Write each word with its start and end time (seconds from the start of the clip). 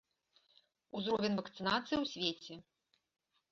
Узровень 1.01 1.37
вакцынацыі 1.41 1.97
ў 2.03 2.11
свеце. 2.15 2.53